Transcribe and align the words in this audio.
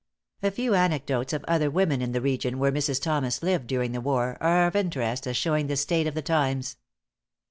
A 0.41 0.49
few 0.49 0.73
anecdotes 0.73 1.31
of 1.31 1.43
other 1.47 1.69
women 1.69 2.01
in 2.01 2.11
the 2.11 2.21
region 2.21 2.57
where 2.57 2.71
Mrs. 2.71 2.99
Thomas 2.99 3.43
lived 3.43 3.67
during 3.67 3.91
the 3.91 4.01
war, 4.01 4.35
are 4.41 4.65
of 4.65 4.75
interest 4.75 5.27
as 5.27 5.37
showing 5.37 5.67
the 5.67 5.77
state 5.77 6.07
of 6.07 6.15
the 6.15 6.23
times. 6.23 6.77